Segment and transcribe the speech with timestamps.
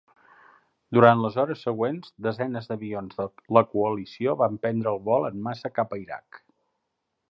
[0.97, 5.77] Durant les hores següents, desenes d'avions de la coalició van prendre el vol en massa
[5.81, 6.47] cap a Iraq.